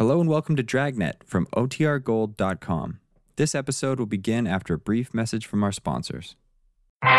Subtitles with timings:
[0.00, 3.00] Hello and welcome to Dragnet from OTRGold.com.
[3.36, 6.36] This episode will begin after a brief message from our sponsors.
[7.02, 7.10] The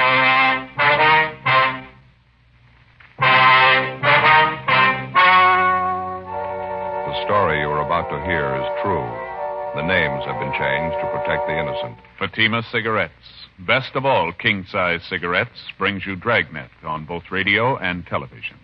[7.23, 9.05] story you are about to hear is true.
[9.75, 11.97] The names have been changed to protect the innocent.
[12.17, 13.45] Fatima Cigarettes.
[13.59, 18.57] Best of all king size cigarettes brings you Dragnet on both radio and television.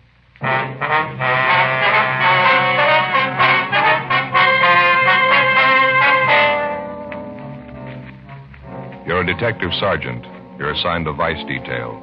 [9.08, 10.22] You're a detective sergeant.
[10.58, 11.96] You're assigned to vice detail.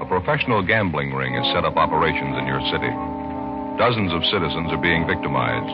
[0.00, 2.88] A professional gambling ring has set up operations in your city.
[3.76, 5.68] Dozens of citizens are being victimized.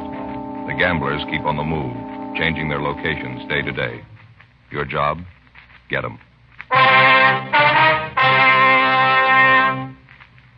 [0.67, 1.95] The gamblers keep on the move,
[2.37, 4.03] changing their locations day to day.
[4.73, 5.19] Your job?
[5.89, 6.19] Get them.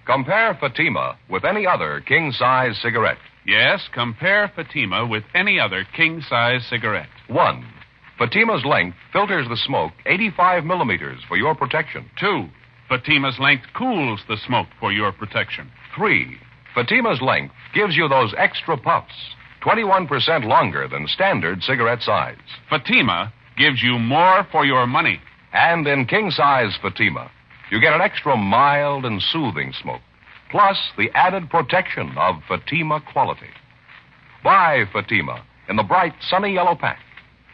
[0.07, 3.19] Compare Fatima with any other king size cigarette.
[3.47, 7.11] Yes, compare Fatima with any other king size cigarette.
[7.29, 7.67] One,
[8.23, 12.09] Fatima's length filters the smoke 85 millimeters for your protection.
[12.21, 12.47] Two,
[12.89, 15.69] Fatima's length cools the smoke for your protection.
[15.97, 16.39] Three,
[16.73, 22.37] Fatima's length gives you those extra puffs, 21% longer than standard cigarette size.
[22.71, 25.21] Fatima gives you more for your money.
[25.53, 27.29] And in king size Fatima,
[27.73, 30.03] you get an extra mild and soothing smoke,
[30.49, 33.51] plus the added protection of Fatima quality.
[34.45, 37.01] Buy Fatima in the bright sunny yellow pack.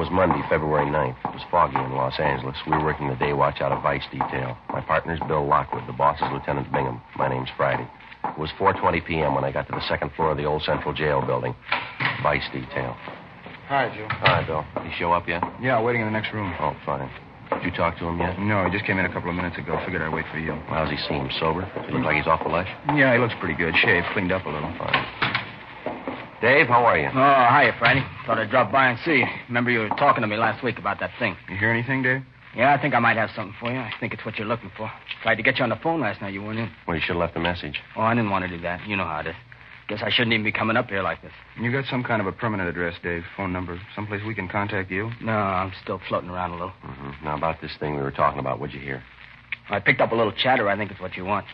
[0.00, 1.20] Was Monday, February 9th.
[1.28, 2.56] It was foggy in Los Angeles.
[2.64, 4.56] We were working the day watch out of Vice Detail.
[4.72, 5.86] My partner's Bill Lockwood.
[5.86, 7.02] The boss is Lieutenant Bingham.
[7.20, 7.86] My name's Friday.
[8.24, 9.34] It was 4.20 p.m.
[9.34, 11.54] when I got to the second floor of the old Central Jail building.
[12.22, 12.96] Vice Detail.
[13.68, 14.08] Hi, Joe.
[14.08, 14.64] Hi, Bill.
[14.80, 15.44] Did he show up yet?
[15.60, 16.48] Yeah, waiting in the next room.
[16.58, 17.10] Oh, fine.
[17.52, 18.40] Did you talk to him yet?
[18.40, 19.78] No, he just came in a couple of minutes ago.
[19.84, 20.56] Figured I'd wait for you.
[20.72, 21.28] How's he seem?
[21.38, 21.68] Sober?
[21.76, 22.72] Does he look like he's off the leash?
[22.96, 23.76] Yeah, he looks pretty good.
[23.76, 24.72] Shaved, cleaned up a little.
[24.80, 25.39] Fine.
[26.40, 27.08] Dave, how are you?
[27.08, 28.02] Oh, hiya, Friday.
[28.24, 29.26] Thought I'd drop by and see you.
[29.48, 31.36] Remember you were talking to me last week about that thing.
[31.50, 32.22] You hear anything, Dave?
[32.56, 33.78] Yeah, I think I might have something for you.
[33.78, 34.90] I think it's what you're looking for.
[35.22, 36.32] Tried to get you on the phone last night.
[36.32, 36.70] You weren't in.
[36.86, 37.78] Well, you should have left a message.
[37.94, 38.88] Oh, I didn't want to do that.
[38.88, 39.34] You know how it is.
[39.88, 41.32] Guess I shouldn't even be coming up here like this.
[41.60, 43.24] You got some kind of a permanent address, Dave?
[43.36, 43.78] Phone number?
[43.94, 45.10] Someplace we can contact you?
[45.20, 46.72] No, I'm still floating around a little.
[46.84, 47.24] Mm-hmm.
[47.24, 49.02] Now, about this thing we were talking about, what'd you hear?
[49.68, 50.68] I picked up a little chatter.
[50.68, 51.44] I think it's what you want.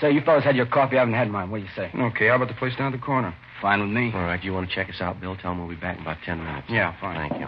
[0.00, 0.96] Say, you fellas had your coffee.
[0.96, 1.50] I haven't had mine.
[1.50, 1.90] What do you say?
[1.94, 3.34] Okay, how about the place down at the corner?
[3.62, 4.12] Fine with me.
[4.14, 5.36] All right, you want to check us out, Bill?
[5.36, 6.66] Tell him we'll be back in about ten minutes.
[6.68, 7.30] Yeah, fine.
[7.30, 7.46] Thank you.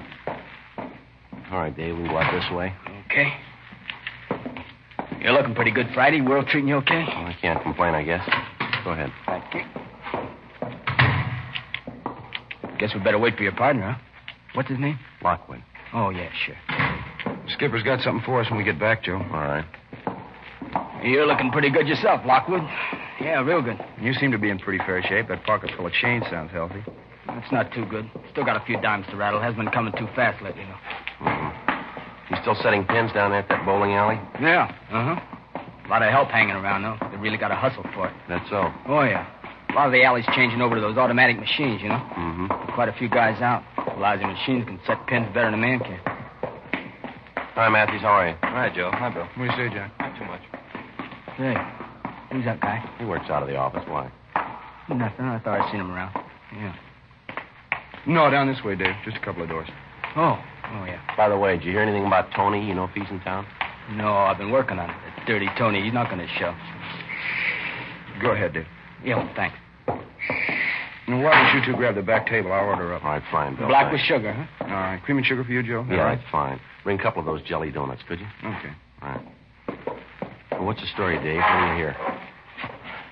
[1.53, 2.73] All right, Dave, we can go out this way.
[3.07, 3.33] Okay.
[5.21, 6.21] You're looking pretty good, Friday.
[6.21, 7.05] World treating you okay?
[7.07, 8.27] Well, I can't complain, I guess.
[8.85, 9.13] Go ahead.
[9.27, 9.63] Thank you.
[12.79, 13.99] Guess we better wait for your partner, huh?
[14.55, 14.99] What's his name?
[15.23, 15.63] Lockwood.
[15.93, 16.57] Oh, yeah, sure.
[17.49, 19.17] Skipper's got something for us when we get back, Joe.
[19.17, 19.65] All right.
[21.03, 22.63] You're looking pretty good yourself, Lockwood.
[23.21, 23.79] Yeah, real good.
[24.01, 25.29] You seem to be in pretty fair shape.
[25.29, 26.85] That pocket full of change sounds healthy.
[27.27, 28.11] That's not too good.
[28.33, 29.41] Still got a few dimes to rattle.
[29.41, 31.27] Hasn't been coming too fast lately, though.
[31.27, 32.35] Mm-hmm.
[32.35, 34.21] You still setting pins down there at that bowling alley?
[34.41, 35.21] Yeah, uh-huh.
[35.57, 36.99] A lot of help hanging around, though.
[37.11, 38.15] They really got to hustle for it.
[38.29, 38.71] That's so.
[38.87, 39.27] Oh, yeah.
[39.71, 42.01] A lot of the alley's changing over to those automatic machines, you know?
[42.17, 42.75] Mm-hmm.
[42.75, 43.63] Quite a few guys out.
[43.99, 46.01] Lousy machines can set pins better than a man can.
[47.55, 48.03] Hi, Matthews.
[48.03, 48.35] How are you?
[48.43, 48.91] Hi, Joe.
[48.93, 49.25] Hi, Bill.
[49.35, 49.91] What do you say, John?
[51.39, 51.57] Not too much.
[51.57, 52.85] Say, who's that guy?
[52.99, 53.83] He works out of the office.
[53.89, 54.11] Why?
[54.89, 55.25] Nothing.
[55.27, 56.15] I thought I'd seen him around.
[56.55, 56.75] Yeah.
[58.07, 58.95] No, down this way, Dave.
[59.05, 59.69] Just a couple of doors.
[60.17, 60.39] Oh.
[60.71, 61.01] Oh, yeah.
[61.17, 62.67] By the way, did you hear anything about Tony?
[62.67, 63.47] You know if he's in town?
[63.93, 64.97] No, I've been working on it.
[65.17, 66.55] That dirty Tony, he's not going to show.
[68.23, 68.67] Go ahead, Dave.
[69.05, 69.57] Yeah, well, thanks.
[71.07, 72.53] Now, why don't you two grab the back table?
[72.53, 73.05] I'll order up.
[73.05, 73.69] All right, fine, Bill.
[73.69, 74.65] Black with sugar, huh?
[74.65, 75.03] All right.
[75.05, 75.87] Cream and sugar for you, Joe?
[75.89, 76.21] Yeah, All right.
[76.31, 76.61] fine.
[76.85, 78.27] Bring a couple of those jelly donuts, could you?
[78.45, 78.73] Okay.
[79.03, 79.21] All right.
[80.59, 81.39] Well, what's the story, Dave?
[81.39, 81.97] What do you hear?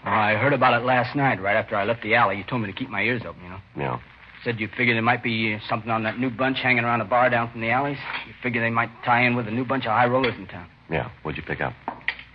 [0.04, 2.37] Oh, I heard about it last night, right after I left the alley.
[2.38, 3.60] You told me to keep my ears open, you know.
[3.76, 4.00] Yeah.
[4.43, 7.31] Said you figured there might be something on that new bunch hanging around the bar
[7.31, 7.98] down from the alleys.
[8.26, 10.66] You figured they might tie in with a new bunch of high rollers in town.
[10.90, 11.08] Yeah.
[11.22, 11.72] What'd you pick up?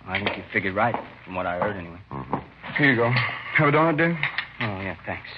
[0.06, 1.98] I think you figured right, from what I heard anyway.
[2.10, 2.74] Mm-hmm.
[2.78, 3.10] Here you go.
[3.10, 4.16] Have a donut, Dave?
[4.60, 5.28] Oh, yeah, thanks.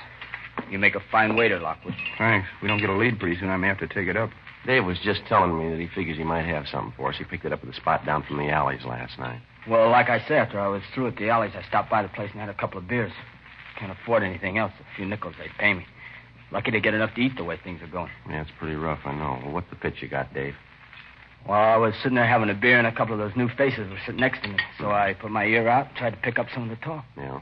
[0.70, 1.94] You make a fine waiter, Lockwood.
[2.16, 2.48] Thanks.
[2.62, 4.30] We don't get a lead pretty soon, I may have to take it up.
[4.66, 7.16] Dave was just telling me that he figures he might have something for us.
[7.18, 9.40] He picked it up at the spot down from the alleys last night.
[9.68, 12.08] Well, like I said, after I was through at the alleys, I stopped by the
[12.08, 13.12] place and had a couple of beers.
[13.78, 14.72] Can't afford anything else.
[14.80, 15.86] A few nickels they'd pay me.
[16.50, 18.10] Lucky to get enough to eat the way things are going.
[18.28, 19.40] Yeah, it's pretty rough, I know.
[19.42, 20.54] Well, what's the pitch you got, Dave?
[21.48, 23.90] Well, I was sitting there having a beer, and a couple of those new faces
[23.90, 24.56] were sitting next to me.
[24.78, 27.04] So I put my ear out, and tried to pick up some of the talk.
[27.16, 27.40] Yeah.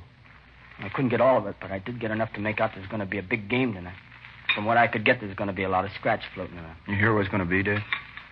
[0.78, 2.88] I couldn't get all of it, but I did get enough to make out there's
[2.88, 3.94] going to be a big game tonight.
[4.54, 6.76] From what I could get, there's going to be a lot of scratch floating around.
[6.87, 7.78] You hear what it's going to be, Dave?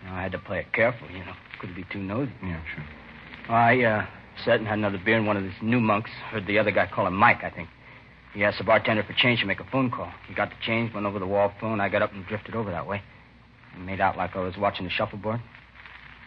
[0.02, 1.32] You know, I had to play it careful, you know.
[1.60, 2.32] Couldn't be too nosy.
[2.42, 2.84] Yeah, sure.
[3.48, 4.06] Well, I uh,
[4.44, 6.86] sat and had another beer, and one of these new monks heard the other guy
[6.86, 7.68] call him Mike, I think.
[8.34, 10.10] He asked the bartender for change to make a phone call.
[10.28, 11.80] He got the change, went over the wall phone.
[11.80, 13.02] I got up and drifted over that way.
[13.74, 15.40] And made out like I was watching the shuffleboard.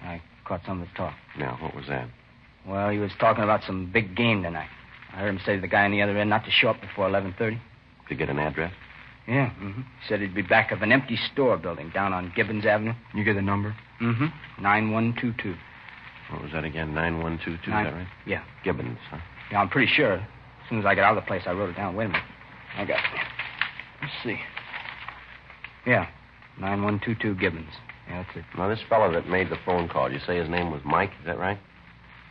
[0.04, 1.14] I caught some of his talk.
[1.38, 2.10] Now, what was that?
[2.68, 4.70] Well, he was talking about some big game tonight.
[5.14, 6.82] I heard him say to the guy on the other end not to show up
[6.82, 7.60] before 11.30.
[8.10, 8.74] To get an address?
[9.28, 9.82] Yeah, mm-hmm.
[10.10, 12.94] Said he'd be back of an empty store building down on Gibbons Avenue.
[13.14, 13.76] You get the number?
[14.02, 14.26] Mm-hmm.
[14.62, 15.56] 9122.
[16.32, 16.94] What was that again?
[16.94, 18.08] 9122, Nine- is that right?
[18.26, 18.44] Yeah.
[18.64, 19.18] Gibbons, huh?
[19.52, 20.16] Yeah, I'm pretty sure.
[20.16, 21.96] As soon as I got out of the place, I wrote it down.
[21.96, 22.24] Wait a minute.
[22.78, 23.04] I got it.
[24.02, 24.40] Let's see.
[25.86, 26.08] Yeah,
[26.60, 27.70] 9122 Gibbons.
[28.08, 28.46] Yeah, that's it.
[28.58, 31.26] Now, this fellow that made the phone call, you say his name was Mike, is
[31.26, 31.60] that right?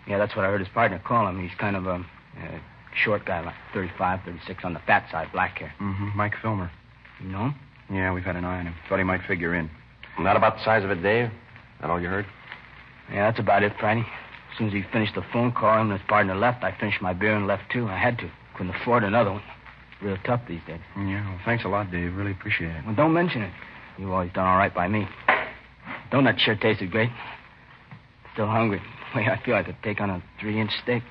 [0.06, 1.40] Yeah, that's what I heard his partner call him.
[1.40, 1.96] He's kind of a,
[2.38, 2.60] a
[2.94, 5.72] short guy, like 35, 36, on the fat side, black hair.
[5.80, 6.16] Mm-hmm.
[6.16, 6.70] Mike Filmer.
[7.22, 7.54] Him?
[7.90, 8.74] Yeah, we've had an eye on him.
[8.88, 9.70] Thought he might figure in.
[10.18, 11.30] Not about the size of it, Dave?
[11.80, 12.26] That all you heard?
[13.12, 14.00] Yeah, that's about it, Friday.
[14.00, 16.62] As soon as he finished the phone call, and his partner left.
[16.62, 17.88] I finished my beer and left, too.
[17.88, 18.30] I had to.
[18.56, 19.42] Couldn't afford another one.
[20.02, 20.80] Real tough these days.
[20.96, 22.14] Yeah, well, thanks a lot, Dave.
[22.14, 22.84] Really appreciate it.
[22.84, 23.52] Well, don't mention it.
[23.98, 25.06] You've always done all right by me.
[26.12, 27.10] Donut sure tasted great.
[28.34, 28.80] Still hungry.
[29.14, 31.02] Way I feel I could take on a three-inch steak.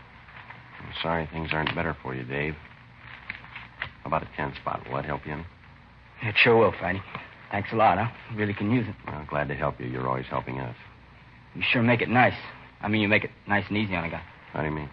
[0.80, 2.56] I'm sorry things aren't better for you, Dave.
[4.04, 4.82] How about a 10 spot?
[4.88, 5.44] Will that help you?
[6.24, 7.02] It sure will, Friday.
[7.52, 8.08] Thanks a lot, huh?
[8.36, 8.96] Really can use it.
[9.08, 9.88] Well, glad to help you.
[9.88, 10.76] You're always helping us.
[11.56, 12.38] You sure make it nice.
[12.82, 14.22] I mean, you make it nice and easy on a guy.
[14.54, 14.90] How do you mean?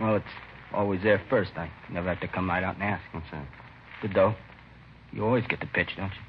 [0.00, 0.24] Well, it's
[0.72, 1.52] always there first.
[1.56, 3.02] I never have to come right out and ask.
[3.12, 3.46] What's that?
[4.02, 4.34] The dough.
[5.12, 6.20] You always get the pitch, don't you?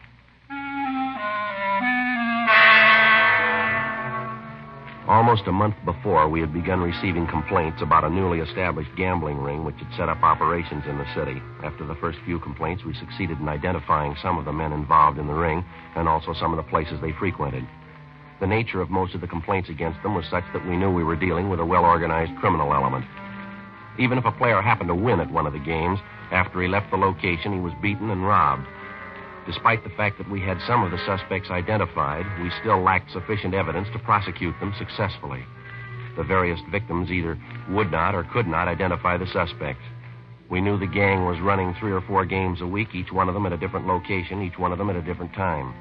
[5.12, 9.66] Almost a month before, we had begun receiving complaints about a newly established gambling ring
[9.66, 11.42] which had set up operations in the city.
[11.66, 15.28] After the first few complaints, we succeeded in identifying some of the men involved in
[15.28, 15.66] the ring
[15.98, 17.68] and also some of the places they frequented.
[18.40, 21.04] The nature of most of the complaints against them was such that we knew we
[21.04, 23.04] were dealing with a well organized criminal element.
[24.00, 26.00] Even if a player happened to win at one of the games,
[26.32, 28.66] after he left the location, he was beaten and robbed.
[29.46, 33.54] Despite the fact that we had some of the suspects identified, we still lacked sufficient
[33.54, 35.44] evidence to prosecute them successfully.
[36.16, 37.38] The various victims either
[37.70, 39.84] would not or could not identify the suspects.
[40.50, 43.34] We knew the gang was running three or four games a week, each one of
[43.34, 45.74] them at a different location, each one of them at a different time.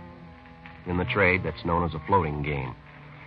[0.86, 2.74] In the trade, that's known as a floating game.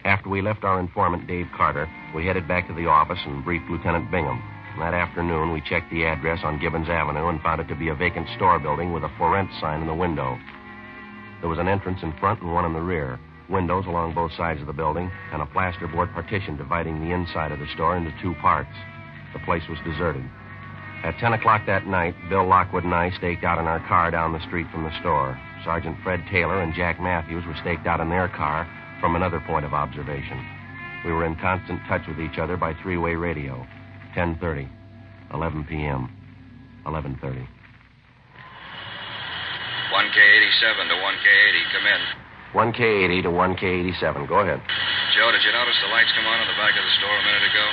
[0.06, 3.70] After we left our informant, Dave Carter, we headed back to the office and briefed
[3.70, 4.42] Lieutenant Bingham.
[4.80, 7.96] That afternoon, we checked the address on Gibbons Avenue and found it to be a
[7.96, 10.40] vacant store building with a for rent sign in the window.
[11.42, 14.62] There was an entrance in front and one in the rear, windows along both sides
[14.62, 18.34] of the building, and a plasterboard partition dividing the inside of the store into two
[18.42, 18.74] parts.
[19.34, 20.24] The place was deserted.
[21.04, 24.34] At 10 o'clock that night, Bill Lockwood and I staked out in our car down
[24.34, 25.40] the street from the store.
[25.64, 28.68] Sergeant Fred Taylor and Jack Matthews were staked out in their car
[29.00, 30.44] from another point of observation.
[31.06, 33.68] We were in constant touch with each other by three-way radio.
[34.16, 34.70] 10:30,
[35.34, 36.10] 11 p.m.,
[36.86, 37.48] 11:30.
[39.94, 41.62] 1K87 to 1K80.
[41.74, 42.02] Come in.
[42.54, 44.28] 1K80 to 1K87.
[44.28, 44.62] Go ahead.
[45.14, 47.26] Joe, did you notice the lights come on in the back of the store a
[47.26, 47.66] minute ago?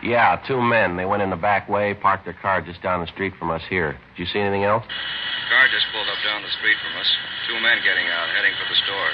[0.00, 0.96] Yeah, two men.
[0.96, 3.62] They went in the back way, parked their car just down the street from us
[3.68, 3.98] here.
[4.14, 4.84] Did you see anything else?
[4.86, 7.08] The Car just pulled up down the street from us.
[7.48, 9.10] Two men getting out, heading for the store.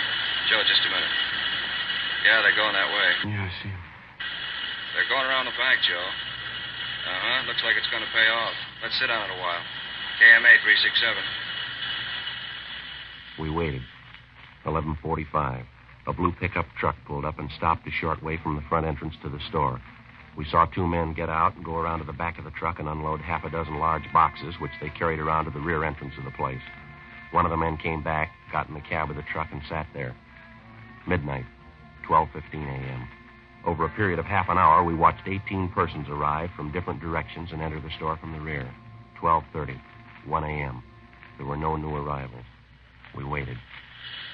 [0.51, 1.15] Joe, just a minute.
[2.27, 3.09] Yeah, they're going that way.
[3.33, 3.83] Yeah, I see him.
[4.95, 6.05] They're going around the back, Joe.
[7.05, 7.47] Uh huh.
[7.47, 8.57] Looks like it's going to pay off.
[8.83, 9.63] Let's sit on it a while.
[10.21, 11.21] KMA 367.
[13.41, 13.83] We waited.
[14.65, 15.65] 11:45.
[16.07, 19.15] A blue pickup truck pulled up and stopped a short way from the front entrance
[19.23, 19.81] to the store.
[20.37, 22.79] We saw two men get out and go around to the back of the truck
[22.79, 26.15] and unload half a dozen large boxes, which they carried around to the rear entrance
[26.19, 26.63] of the place.
[27.31, 29.87] One of the men came back, got in the cab of the truck, and sat
[29.95, 30.15] there.
[31.07, 31.45] Midnight,
[32.09, 33.09] 12:15 a.m.
[33.67, 37.49] Over a period of half an hour, we watched 18 persons arrive from different directions
[37.51, 38.69] and enter the store from the rear.
[39.21, 39.81] 12:30,
[40.27, 40.83] 1 a.m.
[41.39, 42.45] There were no new arrivals.
[43.17, 43.57] We waited.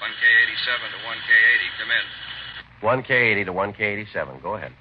[0.03, 1.67] 1K87 to 1K80.
[1.79, 2.05] Come in.
[2.81, 4.41] 1K80 to 1K87.
[4.43, 4.73] Go ahead.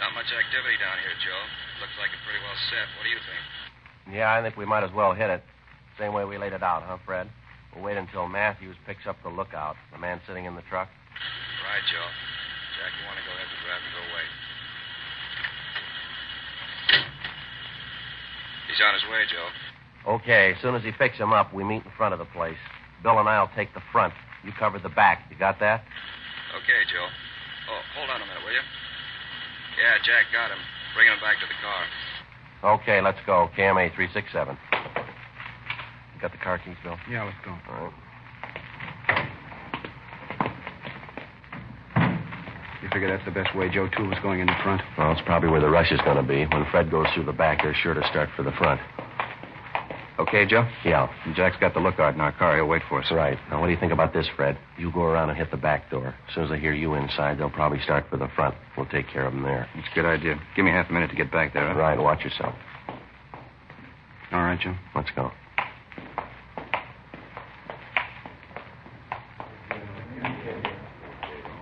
[0.00, 1.42] Not much activity down here, Joe.
[1.80, 2.90] Looks like it's pretty well set.
[2.98, 4.18] What do you think?
[4.18, 5.42] Yeah, I think we might as well hit it.
[5.98, 7.30] Same way we laid it out, huh, Fred?
[7.74, 10.88] We'll wait until Matthews picks up the lookout, the man sitting in the truck.
[11.62, 12.08] Right, Joe.
[12.74, 14.26] Jack, you want to go ahead and grab and go away.
[18.66, 19.48] He's on his way, Joe.
[20.18, 22.58] Okay, as soon as he picks him up, we meet in front of the place.
[23.02, 24.12] Bill and I'll take the front.
[24.42, 25.24] You cover the back.
[25.30, 25.84] You got that?
[26.58, 27.06] Okay, Joe.
[27.70, 28.66] Oh, hold on a minute, will you?
[29.78, 30.58] Yeah, Jack got him.
[30.94, 31.82] Bring him back to the car.
[32.78, 33.48] Okay, let's go.
[33.56, 34.56] KMA 367.
[36.14, 36.96] You got the car keys, Bill?
[37.10, 37.50] Yeah, let's go.
[37.50, 37.94] All right.
[42.84, 43.86] You figure that's the best way, Joe?
[43.86, 44.82] Us going in the front.
[44.98, 46.44] Well, it's probably where the rush is going to be.
[46.44, 48.78] When Fred goes through the back, they're sure to start for the front.
[50.18, 50.68] Okay, Joe?
[50.84, 51.08] Yeah.
[51.34, 52.56] Jack's got the lookout in our car.
[52.56, 53.10] He'll wait for us.
[53.10, 53.38] Right.
[53.50, 54.58] Now, what do you think about this, Fred?
[54.76, 56.14] You go around and hit the back door.
[56.28, 58.54] As soon as they hear you inside, they'll probably start for the front.
[58.76, 59.66] We'll take care of them there.
[59.76, 60.38] It's a good idea.
[60.54, 61.66] Give me half a minute to get back there.
[61.66, 61.80] Huh?
[61.80, 61.98] Right.
[61.98, 62.54] Watch yourself.
[64.30, 64.74] All right, Joe.
[64.94, 65.32] Let's go.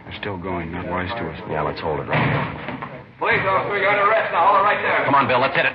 [0.04, 0.70] They're still going.
[0.70, 1.38] Not wise to us.
[1.50, 2.46] Yeah, let's hold it right here.
[3.18, 4.54] Police officer, you're under arrest now.
[4.54, 5.02] Hold it right there.
[5.02, 5.42] Come on, Bill.
[5.42, 5.74] Let's hit it.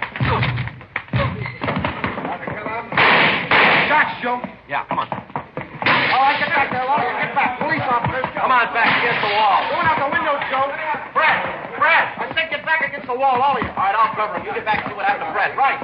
[3.92, 4.40] Shots, Joe.
[4.72, 5.12] Yeah, come on.
[5.12, 7.12] All right, get back there, Lawler.
[7.12, 7.60] Get back.
[7.60, 8.24] Police officers.
[8.40, 9.60] Come on, back against the wall.
[9.68, 10.72] Going out the window, Joe.
[11.12, 11.36] Fred,
[11.76, 12.04] Fred.
[12.16, 13.68] I said get back against the wall, all of you.
[13.68, 14.48] All right, I'll cover him.
[14.48, 15.60] You get back and see what happened to Fred.
[15.60, 15.84] Right.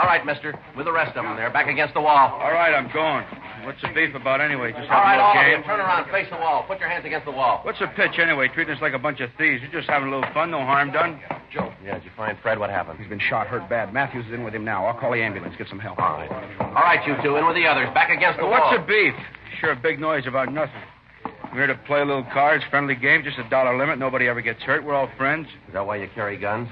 [0.00, 0.56] All right, mister.
[0.72, 1.36] With the rest of them.
[1.36, 2.40] They're back against the wall.
[2.40, 3.28] All right, I'm going.
[3.64, 4.72] What's the beef about anyway?
[4.72, 5.56] Just All right, having a all little of you.
[5.56, 5.64] game?
[5.66, 6.10] Turn around.
[6.10, 6.64] Face the wall.
[6.66, 7.60] Put your hands against the wall.
[7.62, 8.48] What's the pitch anyway?
[8.48, 9.62] Treating us like a bunch of thieves.
[9.62, 10.50] You're just having a little fun.
[10.50, 11.20] No harm done.
[11.52, 11.72] Joe.
[11.84, 12.58] Yeah, did you find Fred?
[12.58, 12.98] What happened?
[12.98, 13.92] He's been shot, hurt bad.
[13.92, 14.84] Matthews is in with him now.
[14.86, 15.54] I'll call the ambulance.
[15.56, 15.98] Get some help.
[15.98, 16.30] All right.
[16.60, 17.36] All right, you two.
[17.36, 17.88] In with the others.
[17.94, 18.72] Back against the What's wall.
[18.72, 19.14] What's the beef?
[19.60, 20.74] Sure, a big noise about nothing.
[21.52, 23.98] We're here to play a little cards, friendly game, just a dollar limit.
[23.98, 24.82] Nobody ever gets hurt.
[24.82, 25.46] We're all friends.
[25.68, 26.68] Is that why you carry guns?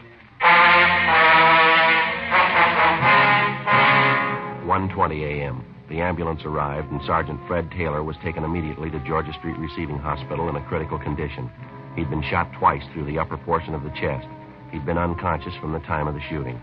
[4.67, 5.65] 1:20 a.m.
[5.91, 10.49] The ambulance arrived, and Sergeant Fred Taylor was taken immediately to Georgia Street Receiving Hospital
[10.49, 11.51] in a critical condition.
[11.97, 14.29] He'd been shot twice through the upper portion of the chest.
[14.71, 16.63] He'd been unconscious from the time of the shooting.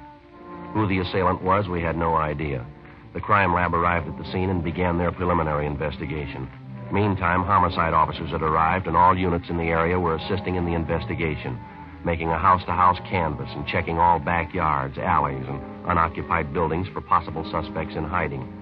[0.74, 2.66] Who the assailant was, we had no idea.
[3.14, 6.50] The crime lab arrived at the scene and began their preliminary investigation.
[6.94, 10.74] Meantime, homicide officers had arrived, and all units in the area were assisting in the
[10.74, 11.60] investigation,
[12.06, 17.02] making a house to house canvass and checking all backyards, alleys, and unoccupied buildings for
[17.02, 18.57] possible suspects in hiding.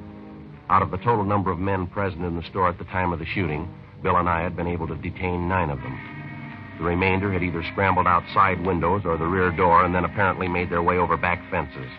[0.70, 3.20] Out of the total number of men present in the store at the time of
[3.20, 6.00] the shooting, Bill and I had been able to detain nine of them.
[6.80, 10.70] The remainder had either scrambled outside windows or the rear door and then apparently made
[10.70, 11.92] their way over back fences.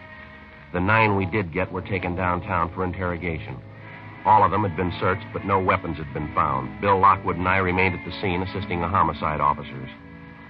[0.72, 3.56] The nine we did get were taken downtown for interrogation.
[4.24, 6.80] All of them had been searched, but no weapons had been found.
[6.80, 9.88] Bill Lockwood and I remained at the scene assisting the homicide officers.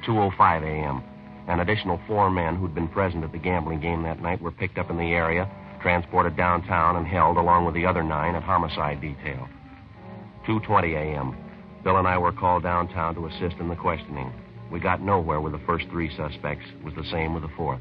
[0.06, 1.02] 2.05 a.m.
[1.46, 4.78] An additional four men who'd been present at the gambling game that night were picked
[4.78, 5.48] up in the area,
[5.80, 9.48] transported downtown, and held along with the other nine at homicide detail.
[10.46, 11.36] 2.20 a.m.
[11.82, 14.32] Bill and I were called downtown to assist in the questioning.
[14.70, 16.64] We got nowhere with the first three suspects.
[16.78, 17.80] It was the same with the fourth.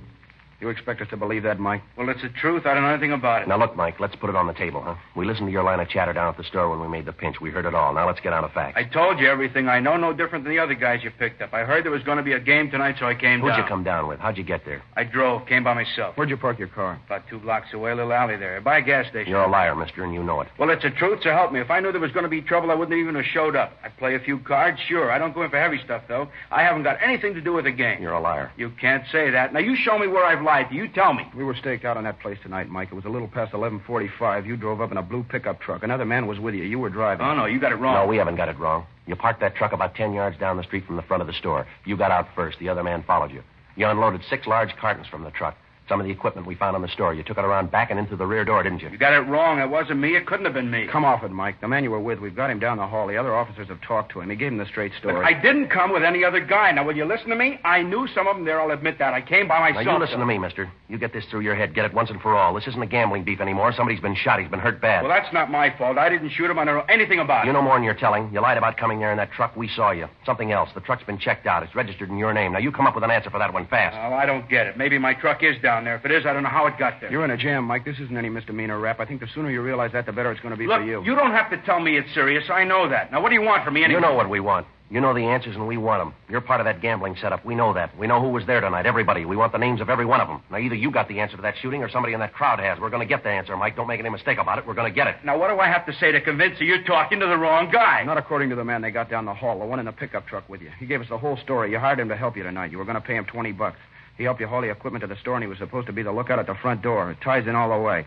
[0.62, 1.82] You expect us to believe that, Mike?
[1.98, 2.66] Well, it's the truth.
[2.66, 3.48] I don't know anything about it.
[3.48, 4.96] Now, look, Mike, let's put it on the table, huh?
[5.16, 7.12] We listened to your line of chatter down at the store when we made the
[7.12, 7.42] pinch.
[7.42, 7.94] We heard it all.
[7.94, 8.78] Now, let's get on to facts.
[8.78, 11.54] I told you everything I know, no different than the other guys you picked up.
[11.54, 13.42] I heard there was going to be a game tonight, so I came down.
[13.42, 13.60] Who'd down.
[13.60, 14.20] you come down with?
[14.20, 14.82] How'd you get there?
[14.96, 16.16] I drove, came by myself.
[16.16, 17.00] Where'd you park your car?
[17.06, 18.62] About two blocks away, a little alley there.
[18.62, 19.32] By a gas station.
[19.32, 20.48] You're a liar, mister, and you know it.
[20.58, 21.60] Well, it's the truth, so help me.
[21.60, 23.74] If I knew there was going to be trouble, I wouldn't even have showed up.
[23.84, 25.12] I play a few cards, sure.
[25.12, 26.30] I don't go in for heavy stuff, though.
[26.50, 28.02] I haven't got anything to do with the game.
[28.02, 28.52] You're a liar.
[28.56, 29.54] You can't say that.
[29.54, 30.88] Now, you show me where I've lied to you.
[30.88, 31.26] Tell me.
[31.36, 32.90] We were staked out on that place tonight, Mike.
[32.92, 34.46] It was a little past 11:45.
[34.46, 35.84] You drove up in a blue pickup truck.
[35.84, 36.64] Another man was with you.
[36.64, 37.26] You were driving.
[37.26, 37.96] Oh, no, you got it wrong.
[37.96, 38.86] No, we haven't got it wrong.
[39.08, 41.34] You parked that truck about ten yards down the street from the front of the
[41.34, 41.68] store.
[41.86, 42.60] You got out first.
[42.60, 43.44] The other man followed you.
[43.76, 45.56] You unloaded six large cartons from the truck.
[45.88, 47.14] Some of the equipment we found on the store.
[47.14, 48.90] You took it around back and into the rear door, didn't you?
[48.90, 49.60] You got it wrong.
[49.60, 50.16] It wasn't me.
[50.16, 50.88] It couldn't have been me.
[50.92, 51.62] Come off it, Mike.
[51.62, 53.08] The man you were with, we've got him down the hall.
[53.08, 54.32] The other officers have talked to him.
[54.32, 55.26] He gave him the straight But story.
[55.26, 56.72] I didn't come with any other guy.
[56.72, 57.60] Now, will you listen to me?
[57.64, 58.60] I knew some of them there.
[58.60, 59.14] I'll admit that.
[59.14, 59.86] I came by myself.
[59.86, 60.72] Now, you listen to me, mister.
[60.88, 61.76] You get this through your head.
[61.76, 62.56] Get it once and for all.
[62.56, 63.72] This isn't a gambling beef anymore.
[63.74, 64.40] Somebody's been shot.
[64.40, 65.04] He's been hurt bad.
[65.04, 66.00] Well, that's not my fault.
[66.00, 66.58] I didn't shoot him.
[66.58, 67.48] I don't know anything about it.
[67.48, 68.32] You know more than you're telling.
[68.34, 69.56] You lied about coming there in that truck.
[69.56, 70.08] We saw you.
[70.26, 70.70] Something else.
[70.74, 71.62] The truck's been checked out.
[71.62, 72.54] It's registered in your name.
[72.54, 73.96] Now, you come up with an answer for that one fast.
[73.96, 74.78] Well, I don't get it.
[74.78, 75.96] Maybe my truck is down there.
[75.96, 77.12] If it is, I don't know how it got there.
[77.12, 77.84] You're in a jam, Mike.
[77.86, 79.00] This isn't any misdemeanor rap.
[79.00, 80.86] I think the sooner you realize that, the better it's going to be Look, for
[80.86, 81.04] you.
[81.04, 81.16] you.
[81.16, 82.46] don't have to tell me it's serious.
[82.50, 83.12] I know that.
[83.12, 84.00] Now, what do you want from me anyway?
[84.00, 84.68] You know what we want.
[84.88, 86.14] You know the answers, and we want them.
[86.30, 87.44] You're part of that gambling setup.
[87.44, 87.98] We know that.
[87.98, 88.86] We know who was there tonight.
[88.86, 89.26] Everybody.
[89.26, 90.44] We want the names of every one of them.
[90.52, 92.80] Now, either you got the answer to that shooting, or somebody in that crowd has.
[92.80, 93.76] We're going to get the answer, Mike.
[93.76, 94.68] Don't make any mistake about it.
[94.68, 95.16] We're going to get it.
[95.26, 97.72] Now, what do I have to say to convince you you're talking to the wrong
[97.72, 98.04] guy?
[98.04, 100.28] Not according to the man they got down the hall, the one in the pickup
[100.28, 100.70] truck with you.
[100.80, 101.72] He gave us the whole story.
[101.72, 102.72] You hired him to help you tonight.
[102.72, 103.78] You were going to pay him 20 bucks.
[104.18, 106.04] He helped you haul the equipment to the store, and he was supposed to be
[106.04, 107.12] the lookout at the front door.
[107.12, 108.06] It ties in all the way.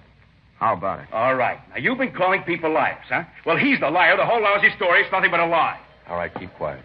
[0.58, 1.06] How about it?
[1.12, 1.58] All right.
[1.70, 3.24] Now, you've been calling people liars, huh?
[3.46, 4.16] Well, he's the liar.
[4.16, 5.78] The whole lousy story is nothing but a lie.
[6.08, 6.84] All right, keep quiet.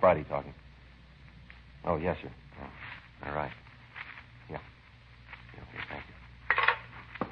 [0.00, 0.54] Friday talking.
[1.84, 2.30] Oh, yes, sir.
[2.60, 3.50] Oh, all right.
[4.50, 4.58] Yeah.
[5.54, 5.62] yeah.
[5.62, 7.26] Okay, thank you.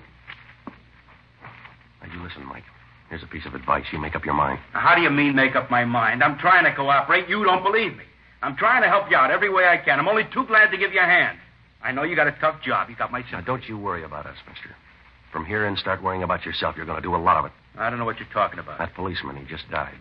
[2.03, 2.65] Now, you listen, Mike.
[3.09, 3.85] Here's a piece of advice.
[3.93, 4.59] You make up your mind.
[4.75, 6.25] Now, how do you mean make up my mind?
[6.25, 7.29] I'm trying to cooperate.
[7.29, 8.05] You don't believe me.
[8.43, 9.99] I'm trying to help you out every way I can.
[9.99, 11.39] I'm only too glad to give you a hand.
[11.83, 12.91] I know you got a tough job.
[12.91, 14.75] You got my Now, don't you worry about us, mister.
[15.33, 16.77] From here in, start worrying about yourself.
[16.77, 17.53] You're going to do a lot of it.
[17.79, 18.79] I don't know what you're talking about.
[18.79, 19.95] That policeman, he just died.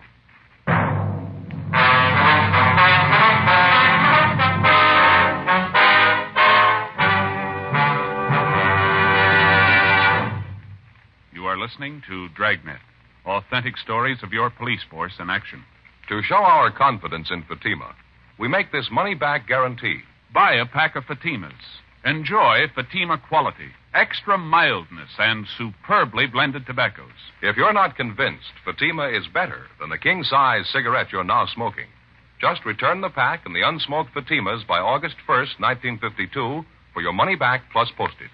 [11.34, 12.80] You are listening to Dragnet,
[13.26, 15.64] authentic stories of your police force in action.
[16.10, 17.96] To show our confidence in Fatima,
[18.38, 20.00] we make this money back guarantee.
[20.34, 21.54] Buy a pack of Fatimas.
[22.04, 27.32] Enjoy Fatima quality, extra mildness, and superbly blended tobaccos.
[27.42, 31.88] If you're not convinced Fatima is better than the king size cigarette you're now smoking,
[32.40, 37.36] just return the pack and the unsmoked Fatimas by August 1st, 1952, for your money
[37.36, 38.30] back plus postage.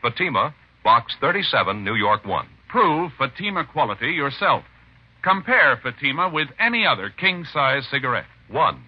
[0.00, 2.46] Fatima, Box 37, New York 1.
[2.68, 4.64] Prove Fatima quality yourself.
[5.22, 8.24] Compare Fatima with any other king size cigarette.
[8.48, 8.82] 1.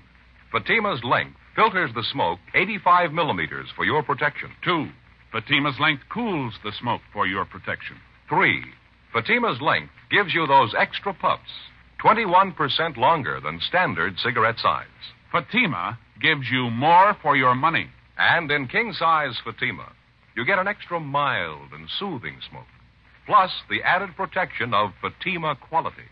[0.52, 4.50] Fatima's length filters the smoke 85 millimeters for your protection.
[4.62, 4.88] Two,
[5.32, 7.96] Fatima's length cools the smoke for your protection.
[8.28, 8.62] 3.
[9.14, 11.40] Fatima's length gives you those extra puffs,
[12.04, 14.86] 21% longer than standard cigarette size.
[15.32, 17.88] Fatima gives you more for your money.
[18.18, 19.90] And in king size Fatima,
[20.36, 22.66] you get an extra mild and soothing smoke,
[23.24, 26.10] plus the added protection of Fatima quality.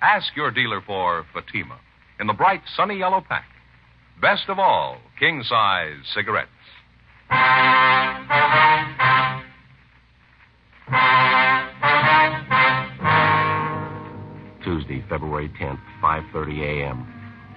[0.00, 1.78] Ask your dealer for Fatima
[2.20, 3.46] in the bright sunny yellow pack.
[4.20, 6.50] Best of all, king size cigarettes.
[14.62, 17.06] Tuesday, February 10th, 5:30 a.m.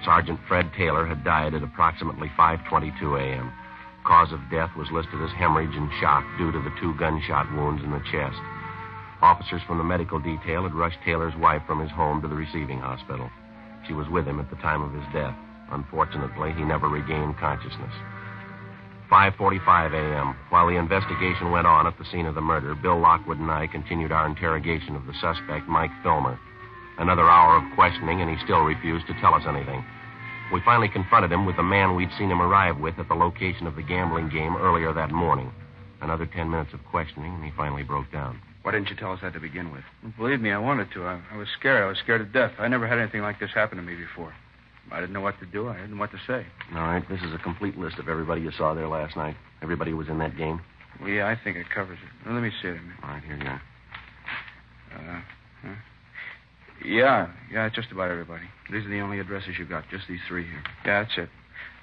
[0.05, 3.51] Sergeant Fred Taylor had died at approximately 5:22 a.m.
[4.05, 7.83] Cause of death was listed as hemorrhage and shock due to the two gunshot wounds
[7.83, 8.39] in the chest.
[9.21, 12.79] Officers from the medical detail had rushed Taylor's wife from his home to the receiving
[12.79, 13.29] hospital.
[13.87, 15.35] She was with him at the time of his death.
[15.71, 17.93] Unfortunately, he never regained consciousness.
[19.09, 20.35] 5:45 a.m.
[20.49, 23.67] While the investigation went on at the scene of the murder, Bill Lockwood and I
[23.67, 26.39] continued our interrogation of the suspect, Mike Filmer.
[26.97, 29.83] Another hour of questioning, and he still refused to tell us anything.
[30.51, 33.67] We finally confronted him with the man we'd seen him arrive with at the location
[33.67, 35.51] of the gambling game earlier that morning.
[36.01, 38.39] Another ten minutes of questioning, and he finally broke down.
[38.63, 39.83] Why didn't you tell us that to begin with?
[40.17, 41.03] Believe me, I wanted to.
[41.03, 41.83] I, I was scared.
[41.83, 42.53] I was scared to death.
[42.57, 44.33] I never had anything like this happen to me before.
[44.91, 45.67] I didn't know what to do.
[45.67, 46.45] I didn't know what to say.
[46.73, 49.35] All right, this is a complete list of everybody you saw there last night.
[49.61, 50.61] Everybody who was in that game.
[50.99, 52.29] Well, yeah, I think it covers it.
[52.29, 52.97] Let me see it a minute.
[53.03, 53.61] All right, here you are.
[54.93, 55.21] Uh,
[55.61, 55.75] huh?
[56.85, 58.43] Yeah, yeah, just about everybody.
[58.71, 60.63] These are the only addresses you've got, just these three here.
[60.85, 61.29] Yeah, that's it.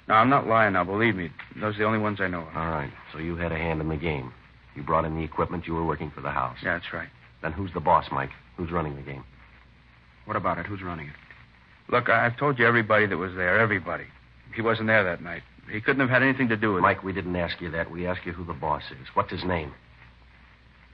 [0.07, 0.83] No, I'm not lying now.
[0.83, 1.29] Believe me.
[1.59, 2.55] Those are the only ones I know of.
[2.55, 4.31] All right, so you had a hand in the game.
[4.75, 5.67] You brought in the equipment.
[5.67, 6.57] You were working for the house.
[6.63, 7.09] Yeah, that's right.
[7.41, 8.29] Then who's the boss, Mike?
[8.57, 9.23] Who's running the game?
[10.25, 10.65] What about it?
[10.65, 11.13] Who's running it?
[11.89, 13.59] Look, I've told you everybody that was there.
[13.59, 14.05] Everybody.
[14.55, 15.41] He wasn't there that night.
[15.69, 16.81] He couldn't have had anything to do with it.
[16.81, 17.91] Mike, we didn't ask you that.
[17.91, 19.07] We asked you who the boss is.
[19.13, 19.73] What's his name?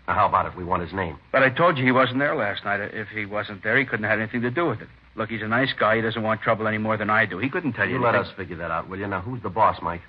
[0.08, 0.56] Now, how about it?
[0.56, 1.18] We want his name.
[1.32, 2.80] But I told you he wasn't there last night.
[2.94, 4.88] If he wasn't there, he couldn't have had anything to do with it.
[5.16, 5.98] Look, he's a nice guy.
[5.98, 7.40] He doesn't want trouble any more than I do.
[7.40, 7.96] He couldn't tell you.
[7.96, 8.32] You let anything.
[8.32, 9.08] us figure that out, will you?
[9.08, 10.02] Now, who's the boss, Mike?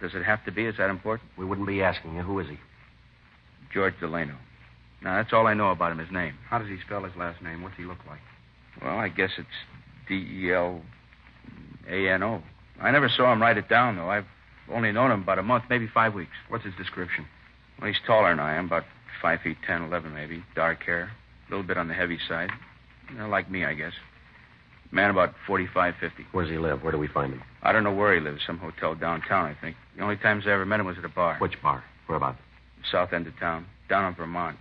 [0.00, 0.64] Does it have to be?
[0.64, 1.28] Is that important?
[1.36, 2.22] We wouldn't be asking you.
[2.22, 2.58] Who is he?
[3.72, 4.34] George Delano.
[5.02, 6.34] Now, that's all I know about him, his name.
[6.48, 7.62] How does he spell his last name?
[7.62, 8.20] What's he look like?
[8.80, 9.48] Well, I guess it's
[10.08, 10.80] D E L
[11.88, 12.42] A N O.
[12.80, 14.08] I never saw him write it down, though.
[14.08, 14.26] I've
[14.72, 16.32] only known him about a month, maybe five weeks.
[16.48, 17.26] What's his description?
[17.78, 18.84] Well, he's taller than I am, about
[19.20, 20.44] five feet ten, eleven, maybe.
[20.54, 21.10] Dark hair,
[21.48, 22.50] a little bit on the heavy side.
[23.10, 23.92] You know, like me, I guess.
[24.90, 26.26] Man about forty-five, fifty.
[26.32, 26.82] Where does he live?
[26.82, 27.42] Where do we find him?
[27.62, 28.42] I don't know where he lives.
[28.46, 29.76] Some hotel downtown, I think.
[29.96, 31.38] The only times I ever met him was at a bar.
[31.38, 31.82] Which bar?
[32.06, 32.36] Where about?
[32.90, 34.56] South end of town, down on Vermont.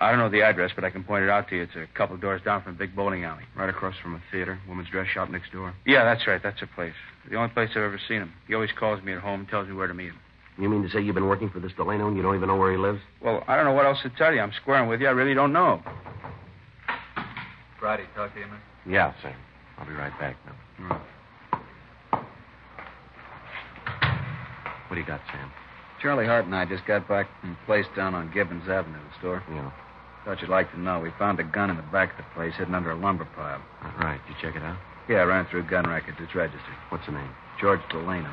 [0.00, 1.62] I don't know the address, but I can point it out to you.
[1.62, 3.42] It's a couple doors down from a big bowling alley.
[3.54, 5.74] Right across from a theater, woman's dress shop next door.
[5.84, 6.42] Yeah, that's right.
[6.42, 6.94] That's a place.
[7.28, 8.32] The only place I've ever seen him.
[8.48, 10.18] He always calls me at home and tells me where to meet him.
[10.58, 12.56] You mean to say you've been working for this Delano and you don't even know
[12.56, 13.00] where he lives?
[13.22, 14.40] Well, I don't know what else to tell you.
[14.40, 15.06] I'm squaring with you.
[15.06, 15.82] I really don't know.
[17.78, 18.60] Friday, talk to you, man.
[18.86, 19.34] Yeah, Sam.
[19.78, 21.02] I'll be right back now.
[24.88, 25.50] What do you got, Sam?
[26.00, 29.18] Charlie Hart and I just got back from a place down on Gibbons Avenue, the
[29.18, 29.42] store.
[29.50, 29.70] Yeah.
[30.24, 31.00] Thought you'd like to know.
[31.00, 33.60] We found a gun in the back of the place hidden under a lumber pile.
[33.84, 34.20] All right.
[34.26, 34.78] Did you check it out?
[35.08, 36.18] Yeah, I ran through gun records.
[36.20, 36.74] It's registered.
[36.88, 37.30] What's the name?
[37.60, 38.32] George Delano.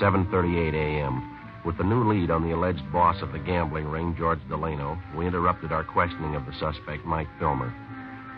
[0.00, 1.36] 7:38 a.m.
[1.64, 5.26] With the new lead on the alleged boss of the gambling ring, George Delano, we
[5.26, 7.72] interrupted our questioning of the suspect, Mike Filmer.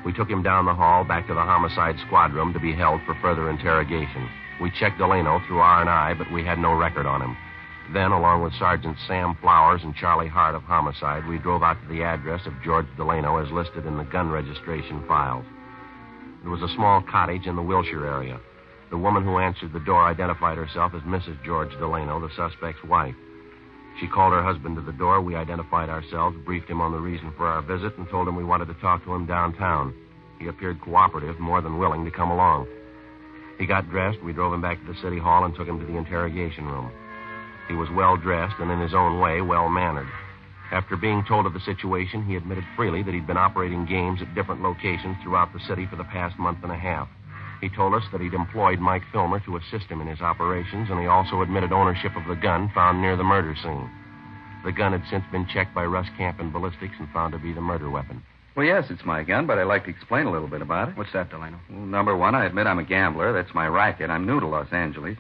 [0.04, 3.00] We took him down the hall back to the homicide squad room to be held
[3.04, 4.28] for further interrogation.
[4.60, 7.36] We checked Delano through R&I, but we had no record on him.
[7.92, 11.88] Then, along with Sergeant Sam Flowers and Charlie Hart of Homicide, we drove out to
[11.88, 15.44] the address of George Delano as listed in the gun registration files.
[16.44, 18.38] It was a small cottage in the Wilshire area.
[18.90, 21.42] The woman who answered the door identified herself as Mrs.
[21.44, 23.14] George Delano, the suspect's wife.
[23.98, 25.20] She called her husband to the door.
[25.20, 28.44] We identified ourselves, briefed him on the reason for our visit, and told him we
[28.44, 29.94] wanted to talk to him downtown.
[30.38, 32.66] He appeared cooperative, more than willing to come along.
[33.60, 34.22] He got dressed.
[34.24, 36.90] We drove him back to the city hall and took him to the interrogation room.
[37.68, 40.08] He was well dressed and, in his own way, well mannered.
[40.72, 44.34] After being told of the situation, he admitted freely that he'd been operating games at
[44.34, 47.06] different locations throughout the city for the past month and a half.
[47.60, 50.98] He told us that he'd employed Mike Filmer to assist him in his operations, and
[50.98, 53.90] he also admitted ownership of the gun found near the murder scene.
[54.64, 57.52] The gun had since been checked by Russ Camp in ballistics and found to be
[57.52, 58.22] the murder weapon.
[58.60, 60.96] Well, yes, it's my gun, but I'd like to explain a little bit about it.
[60.98, 61.58] What's that, Delano?
[61.70, 63.32] Well, number one, I admit I'm a gambler.
[63.32, 64.10] That's my racket.
[64.10, 65.16] I'm new to Los Angeles.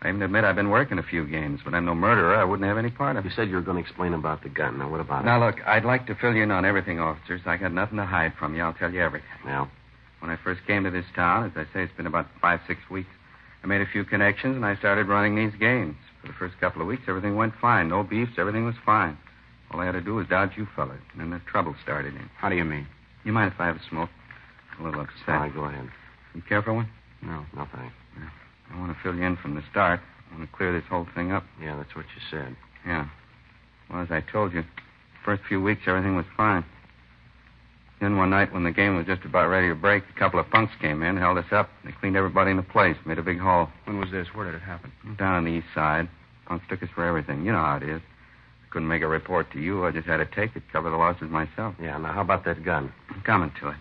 [0.00, 2.34] I even admit I've been working a few games, but I'm no murderer.
[2.34, 3.28] I wouldn't have any part of it.
[3.28, 4.78] You said you were going to explain about the gun.
[4.78, 5.38] Now, what about Now, it?
[5.40, 7.42] Now, look, I'd like to fill you in on everything, officers.
[7.44, 8.62] I got nothing to hide from you.
[8.62, 9.28] I'll tell you everything.
[9.44, 9.70] Now?
[10.20, 12.80] When I first came to this town, as I say, it's been about five, six
[12.90, 13.10] weeks,
[13.62, 15.96] I made a few connections and I started running these games.
[16.22, 17.90] For the first couple of weeks, everything went fine.
[17.90, 19.18] No beefs, everything was fine.
[19.70, 22.30] All I had to do was dodge you fellas, and then the trouble started in.
[22.36, 22.86] How do you mean?
[23.24, 24.10] You mind if I have a smoke?
[24.80, 25.28] A little upset.
[25.28, 25.88] All right, go ahead.
[26.34, 26.88] You care for one?
[27.22, 27.44] No.
[27.54, 27.94] No, thanks.
[28.70, 30.00] I want to fill you in from the start.
[30.30, 31.44] I want to clear this whole thing up.
[31.60, 32.56] Yeah, that's what you said.
[32.86, 33.08] Yeah.
[33.90, 34.62] Well, as I told you,
[35.24, 36.64] first few weeks everything was fine.
[38.00, 40.48] Then one night when the game was just about ready to break, a couple of
[40.50, 41.68] punks came in, held us up.
[41.84, 43.68] They cleaned everybody in the place, made a big haul.
[43.86, 44.28] When was this?
[44.34, 44.92] Where did it happen?
[45.18, 46.08] Down on the east side.
[46.46, 47.44] Punks took us for everything.
[47.44, 48.00] You know how it is.
[48.70, 49.84] Couldn't make a report to you.
[49.86, 51.74] I just had to take it, cover the losses myself.
[51.80, 52.92] Yeah, now, how about that gun?
[53.10, 53.76] I'm coming to it.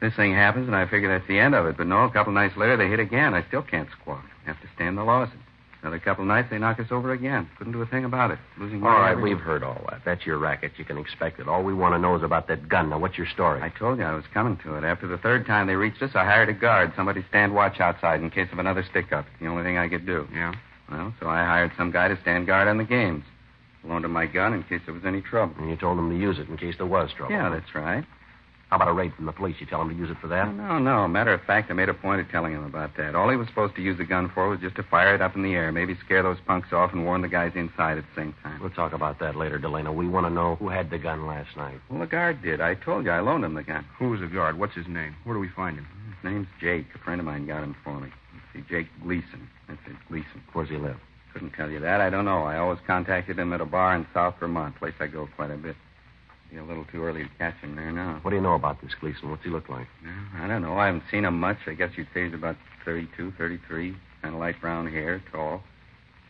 [0.00, 1.76] This thing happens, and I figure that's the end of it.
[1.76, 3.34] But no, a couple nights later, they hit again.
[3.34, 4.24] I still can't squawk.
[4.46, 5.36] Have to stand the losses.
[5.80, 7.48] Another couple nights, they knock us over again.
[7.58, 8.38] Couldn't do a thing about it.
[8.56, 9.34] Losing All money right, everywhere.
[9.34, 10.02] we've heard all that.
[10.04, 10.72] That's your racket.
[10.76, 11.48] You can expect it.
[11.48, 12.90] All we want to know is about that gun.
[12.90, 13.60] Now, what's your story?
[13.60, 14.84] I told you I was coming to it.
[14.84, 17.80] After the third time they reached us, I hired a guard, somebody to stand watch
[17.80, 19.26] outside in case of another stick up.
[19.32, 20.28] It's the only thing I could do.
[20.32, 20.52] Yeah?
[20.88, 23.24] Well, so I hired some guy to stand guard on the games.
[23.84, 25.54] Loaned him my gun in case there was any trouble.
[25.58, 27.34] And you told them to use it in case there was trouble.
[27.34, 28.04] Yeah, that's right.
[28.72, 29.56] How about a raid from the police?
[29.58, 30.50] You tell them to use it for that?
[30.54, 31.06] No, no.
[31.06, 33.14] Matter of fact, I made a point of telling him about that.
[33.14, 35.36] All he was supposed to use the gun for was just to fire it up
[35.36, 38.20] in the air, maybe scare those punks off and warn the guys inside at the
[38.20, 38.58] same time.
[38.62, 39.92] We'll talk about that later, Delano.
[39.92, 41.80] We want to know who had the gun last night.
[41.90, 42.62] Well, the guard did.
[42.62, 43.84] I told you I loaned him the gun.
[43.98, 44.58] Who was the guard?
[44.58, 45.16] What's his name?
[45.24, 45.86] Where do we find him?
[46.22, 46.86] His name's Jake.
[46.94, 48.08] A friend of mine got him for me.
[48.32, 49.50] Let's see, Jake Gleason.
[49.68, 50.42] That's it, Gleason.
[50.54, 50.96] Where's he live?
[51.32, 52.00] Couldn't tell you that.
[52.00, 52.42] I don't know.
[52.42, 55.56] I always contacted him at a bar in South Vermont, place I go quite a
[55.56, 55.76] bit.
[56.50, 58.18] Be a little too early to catch him there now.
[58.20, 59.30] What do you know about this Gleason?
[59.30, 59.86] What's he look like?
[60.36, 60.76] I don't know.
[60.76, 61.56] I haven't seen him much.
[61.66, 63.96] I guess you'd say he's about 32, 33.
[64.20, 65.62] Kind of light brown hair, tall.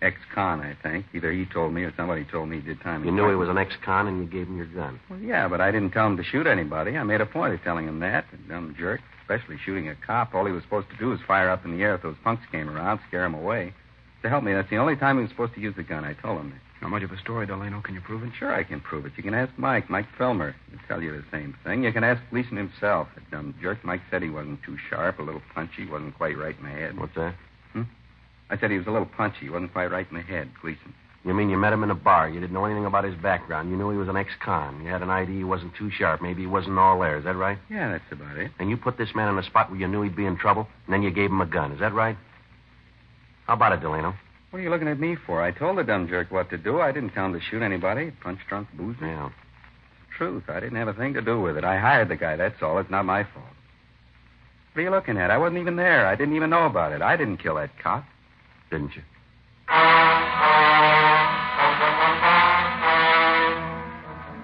[0.00, 1.06] Ex-con, I think.
[1.12, 3.04] Either he told me or somebody told me he did time.
[3.04, 5.00] You knew he was an ex-con and you gave him your gun.
[5.10, 6.96] Well, yeah, but I didn't tell him to shoot anybody.
[6.96, 8.24] I made a point of telling him that.
[8.32, 10.34] A dumb jerk, especially shooting a cop.
[10.34, 12.44] All he was supposed to do was fire up in the air if those punks
[12.52, 13.74] came around, scare him away.
[14.22, 16.04] To help me, that's the only time he was supposed to use the gun.
[16.04, 16.60] I told him that.
[16.80, 17.80] Not much of a story, Delano.
[17.80, 18.32] Can you prove it?
[18.36, 19.12] Sure, I can prove it.
[19.16, 20.54] You can ask Mike, Mike Filmer.
[20.70, 21.84] He'll tell you the same thing.
[21.84, 23.08] You can ask Gleason himself.
[23.14, 23.84] That dumb jerk.
[23.84, 26.98] Mike said he wasn't too sharp, a little punchy, wasn't quite right in the head.
[26.98, 27.34] What's that?
[27.72, 27.82] Hmm?
[28.50, 30.92] I said he was a little punchy, wasn't quite right in the head, Gleason.
[31.24, 32.28] You mean you met him in a bar?
[32.28, 33.70] You didn't know anything about his background.
[33.70, 34.82] You knew he was an ex-con.
[34.84, 36.20] You had an idea he wasn't too sharp.
[36.20, 37.16] Maybe he wasn't all there.
[37.16, 37.58] Is that right?
[37.70, 38.50] Yeah, that's about it.
[38.58, 40.66] And you put this man in a spot where you knew he'd be in trouble,
[40.86, 41.70] and then you gave him a gun.
[41.70, 42.16] Is that right?
[43.46, 44.14] How about it, Delano?
[44.50, 45.42] What are you looking at me for?
[45.42, 46.80] I told the dumb jerk what to do.
[46.80, 48.10] I didn't tell him to shoot anybody.
[48.22, 49.06] Punch drunk boozer.
[49.06, 49.30] Yeah.
[50.16, 50.44] Truth.
[50.48, 51.64] I didn't have a thing to do with it.
[51.64, 52.78] I hired the guy, that's all.
[52.78, 53.46] It's not my fault.
[54.72, 55.30] What are you looking at?
[55.30, 56.06] I wasn't even there.
[56.06, 57.02] I didn't even know about it.
[57.02, 58.04] I didn't kill that cop.
[58.70, 59.02] Didn't you?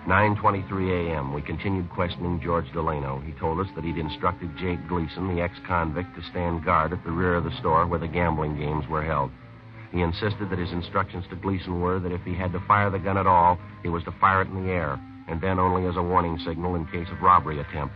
[0.09, 1.35] 9.23 a.m.
[1.35, 3.21] We continued questioning George Delano.
[3.27, 7.11] He told us that he'd instructed Jake Gleason, the ex-convict, to stand guard at the
[7.11, 9.31] rear of the store where the gambling games were held.
[9.92, 12.99] He insisted that his instructions to Gleason were that if he had to fire the
[12.99, 15.97] gun at all, he was to fire it in the air, and then only as
[15.97, 17.92] a warning signal in case of robbery attempt.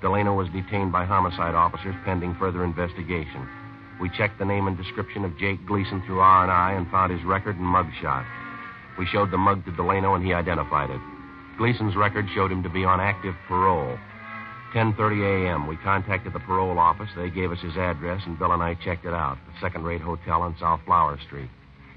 [0.00, 3.46] Delano was detained by homicide officers pending further investigation.
[4.00, 7.56] We checked the name and description of Jake Gleason through R&I and found his record
[7.56, 8.24] and mug shot.
[8.98, 11.11] We showed the mug to Delano and he identified it.
[11.62, 13.96] Gleason's record showed him to be on active parole.
[14.74, 15.68] 10:30 a.m.
[15.68, 17.08] We contacted the parole office.
[17.14, 19.38] They gave us his address, and Bill and I checked it out.
[19.46, 21.48] The second-rate hotel on South Flower Street.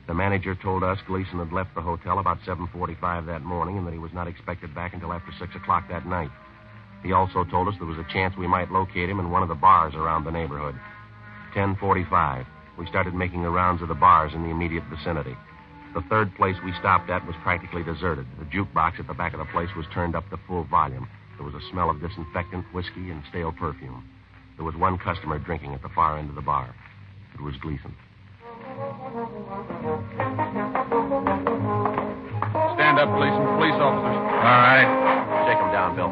[0.05, 3.93] The manager told us Gleason had left the hotel about 7.45 that morning and that
[3.93, 6.29] he was not expected back until after 6 o'clock that night.
[7.01, 9.49] He also told us there was a chance we might locate him in one of
[9.49, 10.75] the bars around the neighborhood.
[11.55, 12.45] 10.45.
[12.77, 15.35] We started making the rounds of the bars in the immediate vicinity.
[15.95, 18.27] The third place we stopped at was practically deserted.
[18.37, 21.07] The jukebox at the back of the place was turned up to full volume.
[21.37, 24.03] There was a smell of disinfectant, whiskey, and stale perfume.
[24.57, 26.75] There was one customer drinking at the far end of the bar.
[27.33, 27.95] It was Gleason.
[32.75, 33.43] Stand up, Gleason.
[33.55, 34.19] Police officers.
[34.19, 34.87] All right.
[35.47, 36.11] Shake him down, Bill.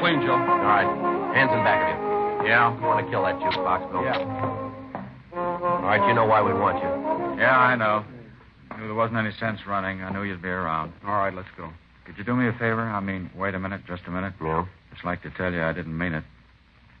[0.00, 0.40] Clean, Joe.
[0.40, 0.88] All right.
[1.36, 2.48] Hands in back of you.
[2.48, 2.72] Yeah.
[2.74, 4.02] You want to kill that jukebox, Bill?
[4.04, 4.73] Yeah.
[5.84, 6.88] All right, you know why we want you.
[7.38, 8.06] Yeah, I know.
[8.78, 10.00] Knew there wasn't any sense running.
[10.00, 10.94] I knew you'd be around.
[11.06, 11.70] All right, let's go.
[12.06, 12.80] Could you do me a favor?
[12.80, 14.32] I mean, wait a minute, just a minute.
[14.42, 14.64] Yeah?
[14.90, 16.24] Just like to tell you I didn't mean it.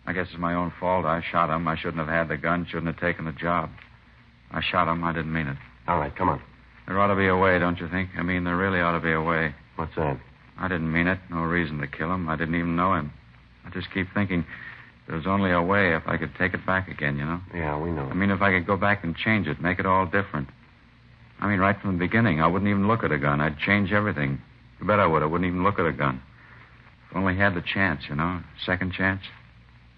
[0.06, 1.06] I guess it's my own fault.
[1.06, 1.66] I shot him.
[1.66, 3.70] I shouldn't have had the gun, shouldn't have taken the job.
[4.50, 5.02] I shot him.
[5.02, 5.56] I didn't mean it.
[5.88, 6.42] All right, come on.
[6.86, 8.10] There ought to be a way, don't you think?
[8.18, 9.54] I mean, there really ought to be a way.
[9.76, 10.20] What's that?
[10.58, 11.20] I didn't mean it.
[11.30, 12.28] No reason to kill him.
[12.28, 13.14] I didn't even know him.
[13.64, 14.44] I just keep thinking
[15.08, 17.40] there's only a way if I could take it back again, you know?
[17.54, 18.04] Yeah, we know.
[18.04, 20.48] I mean, if I could go back and change it, make it all different.
[21.40, 23.40] I mean, right from the beginning, I wouldn't even look at a gun.
[23.40, 24.40] I'd change everything.
[24.80, 25.22] You bet I would.
[25.22, 26.22] I wouldn't even look at a gun.
[27.10, 28.40] If only had the chance, you know?
[28.64, 29.22] Second chance.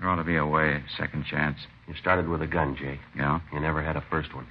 [0.01, 0.83] There ought to be a way.
[0.99, 1.59] Second chance.
[1.87, 3.01] You started with a gun, Jake.
[3.16, 3.40] Yeah?
[3.53, 4.47] You never had a first one.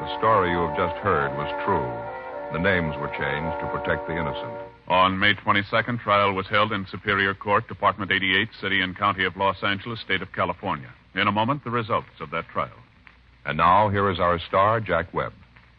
[0.00, 1.86] The story you have just heard was true.
[2.52, 4.52] The names were changed to protect the innocent.
[4.86, 9.38] On May 22nd, trial was held in Superior Court, Department 88, City and County of
[9.38, 10.90] Los Angeles, State of California.
[11.14, 12.76] In a moment, the results of that trial.
[13.46, 15.32] And now, here is our star, Jack Webb.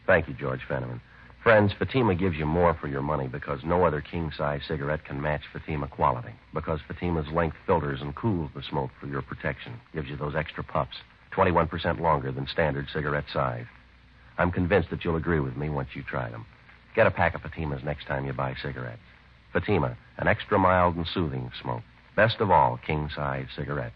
[0.07, 0.99] Thank you, George Fenneman.
[1.43, 5.21] Friends, Fatima gives you more for your money because no other king size cigarette can
[5.21, 6.33] match Fatima quality.
[6.55, 10.63] Because Fatima's length filters and cools the smoke for your protection, gives you those extra
[10.63, 10.97] puffs,
[11.33, 13.65] 21% longer than standard cigarette size.
[14.39, 16.47] I'm convinced that you'll agree with me once you try them.
[16.95, 19.01] Get a pack of Fatimas next time you buy cigarettes.
[19.51, 21.81] Fatima, an extra mild and soothing smoke.
[22.15, 23.93] Best of all, king size cigarette.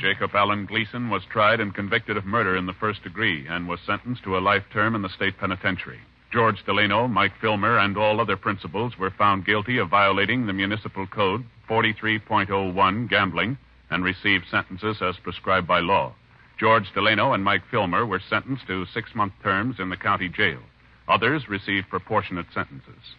[0.00, 3.80] Jacob Allen Gleason was tried and convicted of murder in the first degree and was
[3.84, 5.98] sentenced to a life term in the state penitentiary.
[6.32, 11.08] George Delano, Mike Filmer, and all other principals were found guilty of violating the municipal
[11.08, 13.58] code 43.01 gambling
[13.90, 16.14] and received sentences as prescribed by law.
[16.58, 20.60] George Delano and Mike Filmer were sentenced to six month terms in the county jail.
[21.08, 23.16] Others received proportionate sentences.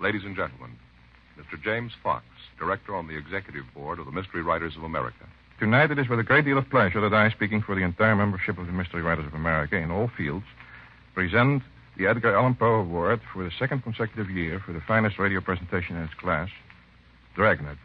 [0.00, 0.76] Ladies and gentlemen,
[1.38, 1.62] Mr.
[1.62, 2.24] James Fox,
[2.58, 5.26] director on the executive board of the Mystery Writers of America.
[5.58, 8.16] Tonight it is with a great deal of pleasure that I, speaking for the entire
[8.16, 10.44] membership of the Mystery Writers of America in all fields,
[11.14, 11.62] present
[11.96, 15.96] the Edgar Allan Poe Award for the second consecutive year for the finest radio presentation
[15.96, 16.48] in its class,
[17.36, 17.78] Dragnet.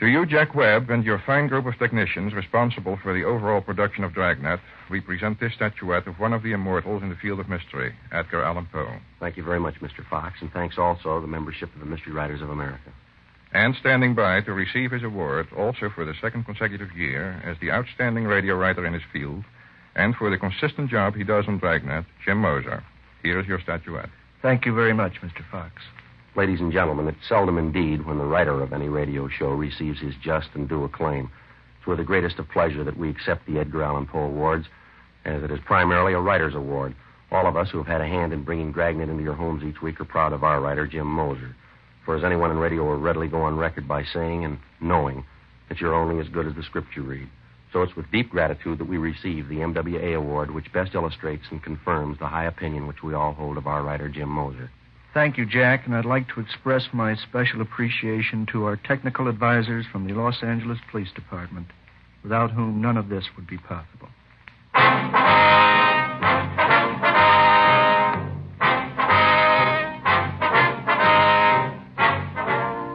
[0.00, 4.02] To you, Jack Webb, and your fine group of technicians responsible for the overall production
[4.02, 4.58] of Dragnet,
[4.90, 8.42] we present this statuette of one of the immortals in the field of mystery, Edgar
[8.42, 8.98] Allan Poe.
[9.20, 10.04] Thank you very much, Mr.
[10.10, 12.92] Fox, and thanks also to the membership of the Mystery Writers of America.
[13.52, 17.70] And standing by to receive his award also for the second consecutive year as the
[17.70, 19.44] outstanding radio writer in his field,
[19.94, 22.82] and for the consistent job he does on Dragnet, Jim Moser.
[23.22, 24.10] Here is your statuette.
[24.42, 25.48] Thank you very much, Mr.
[25.52, 25.72] Fox.
[26.36, 30.14] Ladies and gentlemen, it's seldom indeed when the writer of any radio show receives his
[30.20, 31.30] just and due acclaim.
[31.78, 34.66] It's with the greatest of pleasure that we accept the Edgar Allan Poe Awards,
[35.24, 36.96] as it is primarily a writer's award.
[37.30, 39.80] All of us who have had a hand in bringing Dragnet into your homes each
[39.80, 41.54] week are proud of our writer, Jim Moser.
[42.04, 45.24] For as anyone in radio will readily go on record by saying and knowing
[45.68, 47.28] that you're only as good as the script you read.
[47.72, 51.62] So it's with deep gratitude that we receive the MWA Award, which best illustrates and
[51.62, 54.68] confirms the high opinion which we all hold of our writer, Jim Moser.
[55.14, 59.86] Thank you, Jack, and I'd like to express my special appreciation to our technical advisors
[59.92, 61.68] from the Los Angeles Police Department,
[62.24, 64.08] without whom none of this would be possible.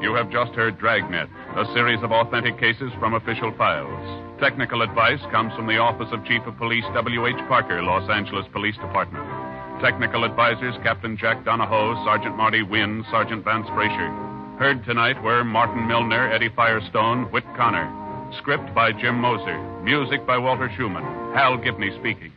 [0.04, 4.42] You have just heard Dragnet, a series of authentic cases from official files.
[4.42, 7.48] Technical advice comes from the Office of Chief of Police W.H.
[7.48, 9.29] Parker, Los Angeles Police Department.
[9.82, 14.60] Technical advisors Captain Jack Donahoe, Sergeant Marty Wynn, Sergeant Vance Brasher.
[14.60, 17.88] Heard tonight were Martin Milner, Eddie Firestone, Whit Connor.
[18.40, 19.58] Script by Jim Moser.
[19.82, 21.04] Music by Walter Schumann.
[21.34, 22.34] Hal Gibney speaking.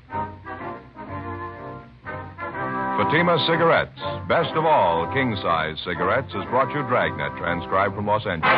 [3.03, 8.25] Fatima Cigarettes, best of all king size cigarettes, has brought you Dragnet, transcribed from Los
[8.25, 8.53] Angeles.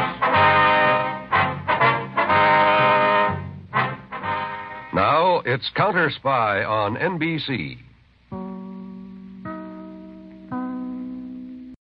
[4.92, 7.83] Now it's Counter Spy on NBC.